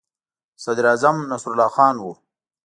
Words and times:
صدراعظم 0.63 1.15
نصرالله 1.31 1.69
خان 1.75 1.95
وو. 1.99 2.13